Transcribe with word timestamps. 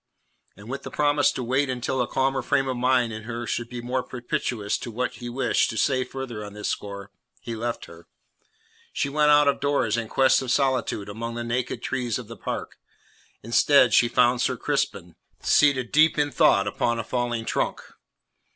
And 0.57 0.67
with 0.67 0.81
the 0.81 0.89
promise 0.89 1.31
to 1.33 1.43
wait 1.43 1.69
until 1.69 2.01
a 2.01 2.07
calmer 2.07 2.41
frame 2.41 2.67
of 2.67 2.75
mind 2.75 3.13
in 3.13 3.21
her 3.25 3.45
should 3.45 3.69
be 3.69 3.81
more 3.83 4.01
propitious 4.01 4.79
to 4.79 4.89
what 4.89 5.17
he 5.17 5.29
wished 5.29 5.69
to 5.69 5.77
say 5.77 6.03
further 6.03 6.43
on 6.43 6.53
this 6.53 6.67
score, 6.67 7.11
he 7.39 7.55
left 7.55 7.85
her. 7.85 8.07
She 8.91 9.09
went 9.09 9.29
out 9.29 9.47
of 9.47 9.59
doors 9.59 9.97
in 9.97 10.07
quest 10.07 10.41
of 10.41 10.49
solitude 10.51 11.07
among 11.07 11.35
the 11.35 11.43
naked 11.43 11.83
trees 11.83 12.17
of 12.17 12.27
the 12.27 12.35
park; 12.35 12.79
instead 13.43 13.93
she 13.93 14.07
found 14.07 14.41
Sir 14.41 14.57
Crispin, 14.57 15.15
seated 15.43 15.91
deep 15.91 16.17
in 16.17 16.31
thought 16.31 16.65
upon 16.65 16.97
a 16.97 17.03
fallen 17.03 17.45
trunk. 17.45 17.83